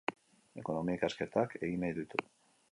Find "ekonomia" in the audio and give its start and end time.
0.61-0.97